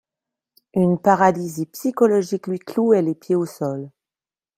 [0.73, 3.91] Une paralysie psychologique lui clouait les pieds au sol.